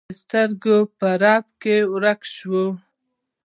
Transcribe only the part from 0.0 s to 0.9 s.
د سترګو